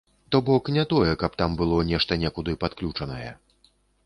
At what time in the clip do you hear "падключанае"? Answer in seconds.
2.65-3.31